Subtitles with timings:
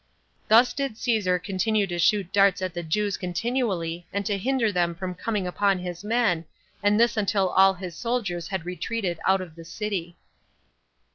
[0.47, 4.95] Thus did Caesar continue to shoot darts at the Jews continually, and to hinder them
[4.95, 6.45] from coming upon his men,
[6.81, 10.17] and this until all his soldiers had retreated out of the city.